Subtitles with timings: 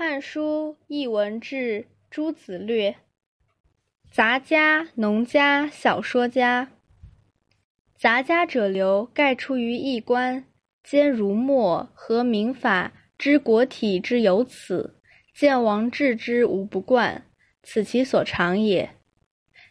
[0.00, 2.94] 汉书·艺文志·诸子略。
[4.08, 6.70] 杂家、农家、小说家。
[7.96, 10.44] 杂家者流，盖出于异官，
[10.84, 15.00] 兼儒墨和民法，知国体之有此。
[15.34, 17.26] 见王治之无不贯，
[17.64, 18.90] 此其所长也。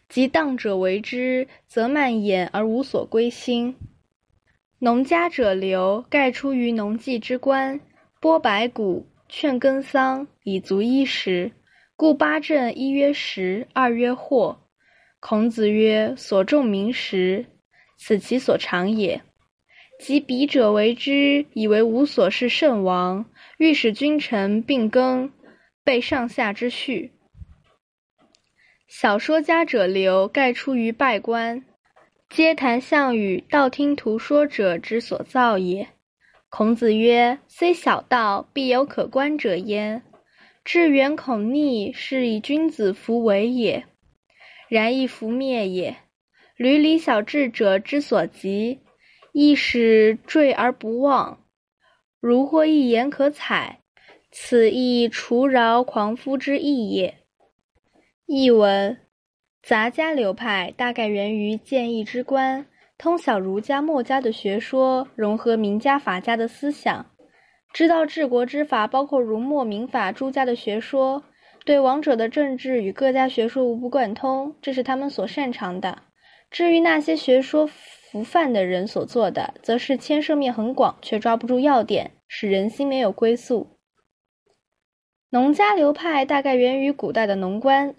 [0.09, 3.77] 及当者为之，则蔓延而无所归心。
[4.79, 7.79] 农家者流，盖出于农技之官，
[8.19, 9.07] 播白骨。
[9.29, 11.51] 劝耕桑以足衣食，
[11.95, 14.57] 故八正一曰食，二曰货。
[15.19, 17.45] 孔子曰：“所种民食，
[17.97, 19.21] 此其所长也。”
[19.99, 23.25] 及彼者为之，以为无所事甚亡，
[23.57, 25.31] 欲使君臣并耕，
[25.83, 27.11] 备上下之序。
[28.87, 31.65] 小说家者流，盖出于拜官，
[32.29, 35.89] 皆谈项羽、道听途说者之所造也。
[36.49, 40.01] 孔子曰：“虽小道，必有可观者焉。
[40.63, 43.85] 至远恐逆，是以君子弗为也。
[44.69, 45.97] 然亦弗灭也。
[46.57, 48.79] 闾里小智者之所及，
[49.33, 51.43] 亦使坠而不忘。
[52.19, 53.81] 如获一言可采，
[54.31, 57.17] 此亦除饶狂夫之意也。”
[58.25, 58.97] 译文：
[59.61, 62.65] 杂家流派大概源于建议之官。
[62.97, 67.05] 通晓儒家、墨家的学说，融合名家、法家的思想，
[67.71, 71.23] 知道治国之法包括儒、墨、民法诸家的学说，
[71.63, 75.99] 对王者的政治与各家学说无不贯通，这是他们所擅长的。
[76.49, 83.77] 至于那些学说浮泛的人所做的，则是牵涉面很广，却抓不住要点，使人心没有归宿。
[85.29, 87.93] 农家流派大概源于古代的农官。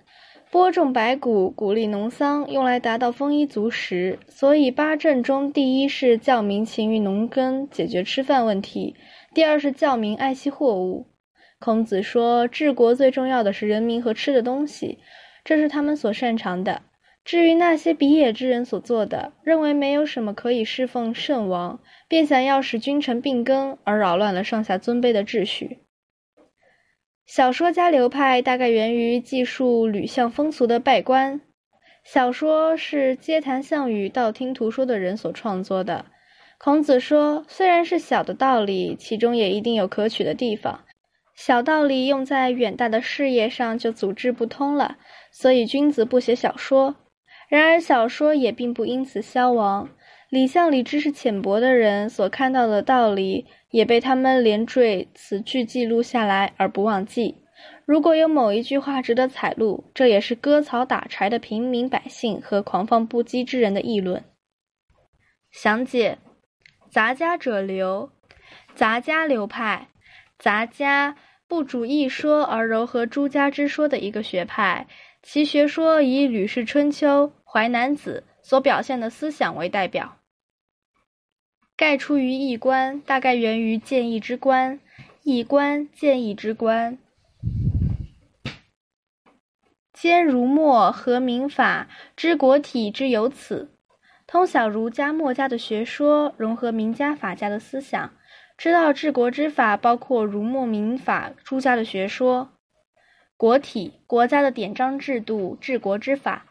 [0.51, 4.19] 播种白谷，鼓励农桑，用来达到丰衣足食。
[4.29, 8.95] 所以八政中，第一是教民勤于农耕，解决吃饭问题；
[9.35, 11.07] 第二是教民爱惜货物。
[11.61, 14.99] 孔子说，治国最重要的是人民和吃的东西，
[15.45, 16.81] 这是他们所擅长的。
[17.25, 21.79] 至于那些比野之人所做的，认为没有什么可以侍奉圣王，
[22.09, 25.81] 便想要使君臣并耕，而扰乱了上下尊卑的秩序。
[27.29, 31.43] 小说家流派大概源于记述吕相风俗的拜官
[32.03, 36.07] 小说，是皆谈项羽、道听途说的人所创作的。
[36.57, 40.81] 孔子说，虽然是小的道理，其中也一定有可取的地方。
[41.35, 44.97] 小道理用在远大的事业上，就组织不通了。
[45.31, 46.97] 所以君子不写小说。
[47.51, 49.91] 然而小说也并不因此消亡。
[50.29, 53.47] 李相里知识浅薄的人所看到的道理。
[53.71, 57.43] 也被他们连缀词句记录下来而不忘记。
[57.85, 64.25] 如果有某一句话值得采录，这也是割草打柴的平民百姓和狂放不羁之人的议论。
[65.51, 66.19] 详解：
[66.91, 68.11] 杂家者流，
[68.75, 69.89] 杂家流派，
[70.39, 74.87] 杂家不主一说而糅合诸家之说的一个学派。
[75.23, 80.18] 其学说以《吕氏春秋》《淮南子》所表现的思想为代表。
[81.79, 84.81] 盖出于易观，大概源于建议之观。
[85.23, 86.99] 易观，建议之观。
[89.93, 91.87] 兼儒墨和民法，
[92.17, 93.71] 知国体之有此。
[94.27, 98.13] 通晓儒家、墨家的学说，融合名家、法家的思想，
[98.57, 102.51] 知道治国之法包括儒、墨、民法诸家的学说。
[103.37, 106.45] 国体，国家的典章制度、治国之法。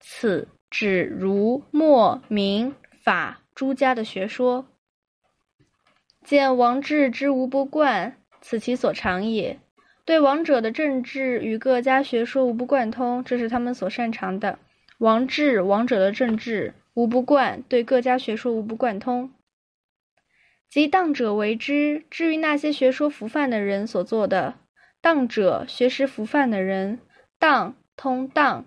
[0.00, 4.66] 此指儒、墨、民法诸家的学说。
[6.24, 9.58] 见王治之无不贯，此其所长也。
[10.04, 14.58] 对王者的政治与各家学说无不贯通，这是他们所擅长的。
[14.98, 19.32] 王治王者的政治无不贯，对各家学说无不贯通。
[20.68, 22.04] 即当者为之。
[22.08, 24.54] 至于那些学说服范的人所做的，
[25.00, 27.00] 当者学识服范的人，
[27.38, 28.64] 当通当，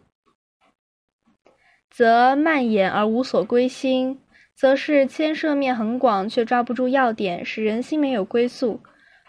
[1.89, 4.19] 则蔓延而无所归心。
[4.55, 8.79] 则是牵涉面很广，却抓不住要点，使人心没有归宿。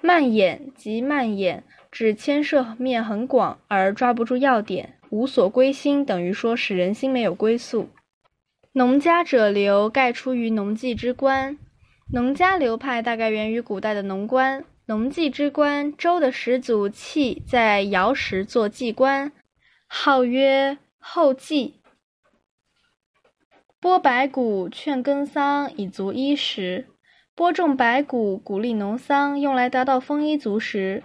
[0.00, 7.88] 蔓延即蔓延，指牵涉面很广而抓不住要点，无所归心，等于说使人心没有归宿。
[8.72, 11.58] 农家者流，盖出于农技之官。
[12.12, 14.64] 农家流派大概源于古代的农官。
[14.88, 19.32] 农技之官，周的始祖契在尧时做祭官，
[19.88, 21.80] 号曰后稷。
[23.86, 26.88] 播白谷，劝耕桑，以足衣食。
[27.36, 31.04] 播种白谷，鼓励农桑，用来达到丰衣足食。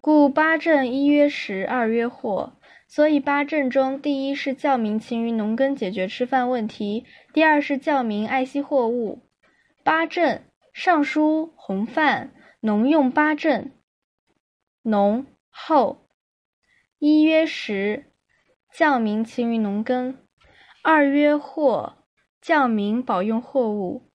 [0.00, 2.54] 故八正一曰食，二曰货。
[2.88, 9.22] 所以八正中，第一是教民勤于农耕，解决吃饭问题；第二是教民爱惜货物。
[9.84, 10.42] 八正，
[10.72, 13.70] 尚书洪范农用八正。
[14.82, 16.08] 农后。
[16.98, 18.06] 一曰食，
[18.74, 20.14] 教民勤于农耕；
[20.90, 21.98] 二曰货，
[22.40, 24.08] 教民保用货物；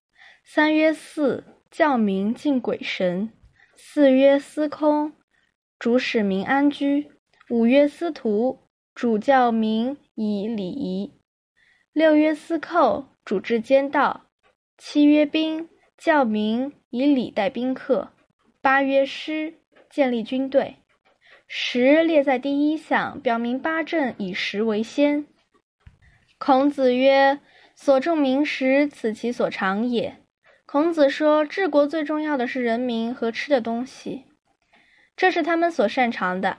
[0.44, 3.28] 三曰祀，教民敬鬼神；
[3.76, 5.12] 四曰司空，
[5.78, 7.08] 主使民安居；
[7.48, 8.58] 五曰司徒，
[8.92, 11.12] 主教民以礼仪；
[11.92, 14.22] 六曰司寇，主治奸盗；
[14.76, 18.08] 七曰兵，教民以礼待宾客；
[18.60, 20.78] 八曰师，建立军队。
[21.46, 25.26] 十列在第一项，表明八正以十为先。
[26.38, 27.40] 孔子曰
[27.74, 30.16] ：“所重民时，此其所长也。”
[30.66, 34.24] 孔子说，治国最重要的是人民和吃的东西，
[35.16, 36.58] 这是他们所擅长的。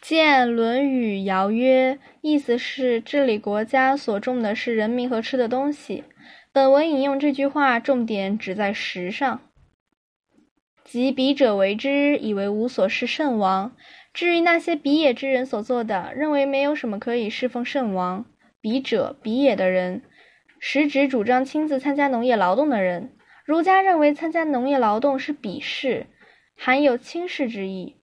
[0.00, 6.04] 见《论语·尧曰》，意思是治理国家所重的是人民和吃的东西。
[6.52, 9.40] 本文引用这句话，重点只在食上。
[10.84, 13.74] 及彼者为之，以为无所事圣王。
[14.12, 18.24] 至于那些比野之人所做的，认为没有什么可以侍奉圣王。
[18.64, 20.00] 比者，比野的人，
[20.58, 23.12] 实指主张亲自参加农业劳动的人。
[23.44, 26.06] 儒家认为参加农业劳动是鄙视，
[26.56, 27.96] 含有轻视之意。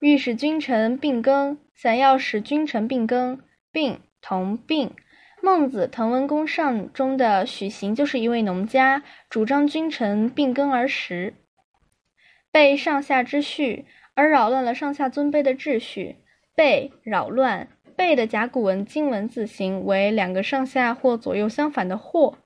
[0.00, 3.40] 欲使君臣并耕，想要使君臣并耕，
[3.72, 4.92] 并同并。
[5.40, 11.32] 孟子《滕文公上》中的许行就是一位农家，主张君臣并耕而食，
[12.50, 13.86] 被上下之序。
[14.14, 16.16] 而扰乱了上下尊卑的秩序，
[16.54, 17.68] 被扰乱。
[18.02, 22.36] 背的甲骨文金文字形为两个上下或左右相反的或，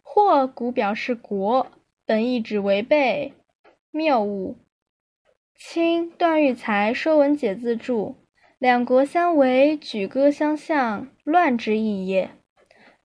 [0.00, 1.66] 或古表示国，
[2.06, 3.32] 本意指违背
[3.90, 4.56] 谬误。
[5.56, 8.14] 清段玉裁《说文解字注》：
[8.60, 12.30] 两国相为，举戈相向，乱之意也。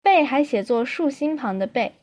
[0.03, 1.93] 背还写作竖心旁的背。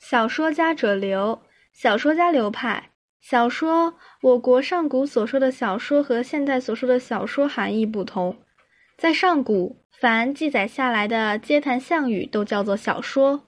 [0.00, 1.40] 小说家者流，
[1.72, 2.90] 小说家流派。
[3.20, 8.36] 小说，我国上古所说的小说和现代所说的小说含义不同。
[9.00, 13.46] 在上古，凡记载下来的街谈巷语都叫做小说。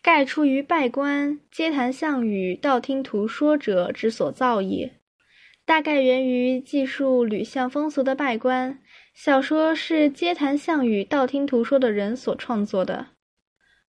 [0.00, 5.00] 盖出于拜官，街谈巷语，道听途说者之所造也。
[5.64, 8.80] 大概源于记述吕巷风俗的拜官。
[9.12, 13.08] 小说是街谈巷语、道听途说的人所创作的。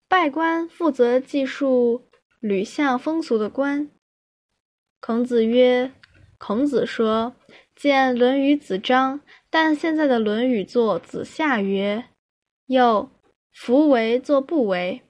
[0.09, 2.09] 拜官负责记述
[2.41, 3.91] 吕巷风俗的官。
[4.99, 5.93] 孔子曰
[6.39, 7.35] ：“孔子说，
[7.75, 12.05] 见《论语》子张，但现在的《论语》作子夏曰。
[12.67, 13.11] 又
[13.53, 15.03] 夫为作不为，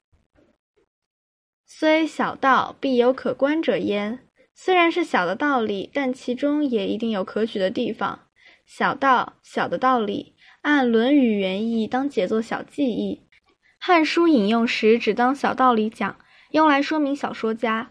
[1.65, 4.21] 虽小道，必有可观者焉。
[4.55, 8.29] 虽然是小的道理，但其中也一定有可取的地方。
[8.65, 13.23] 小道，小的道理，按《论语》原意，当解作小记忆。
[13.79, 16.19] 《汉书》引用时，只当小道理讲，
[16.51, 17.91] 用来说明小说家。”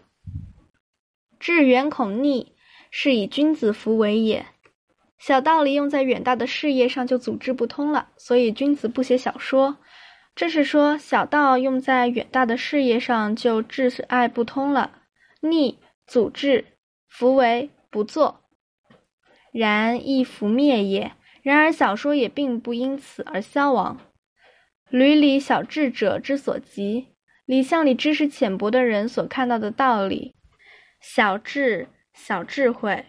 [1.38, 2.55] 致远恐逆，
[2.90, 4.46] 是以君子弗为也。
[5.18, 9.78] 小道理用在远大的事业上就组织不通了，所以君子不写小说。
[10.34, 15.02] 这是说小道用在远大的事业上就志爱不通了。
[15.40, 16.64] 逆组织，
[17.08, 18.40] 弗为不做，
[19.52, 21.12] 然亦弗灭也。
[21.42, 23.98] 然而小说也并不因此而消亡。
[24.90, 30.34] 闾里小智者之所及，李巷里知识浅薄的人所看到的道理。
[31.00, 33.04] 小智、小智慧，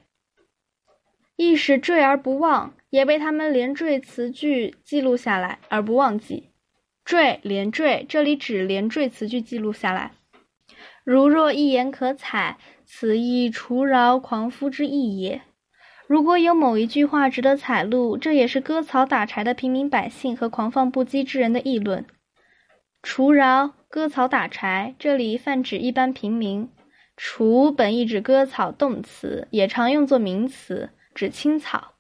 [1.38, 6.52] 亦使坠而不忘，也被他们连缀词句记录下来而不忘记。
[7.06, 10.12] 缀连缀，这里指连缀词句记录下来。
[11.06, 15.42] 如若一言可采，此亦除饶狂夫之意也。
[16.06, 22.06] 如果有某一句话值得采录，这也是割草打柴的平民百姓和狂放不羁之人的议论。
[23.02, 26.70] 除饶、割草打柴，这里泛指一般平民。
[27.18, 31.96] 除本意指割草动词，也常用作名词，指青草。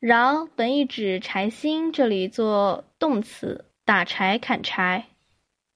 [0.00, 5.04] 饶本意指柴薪，这里做动词，打柴砍柴。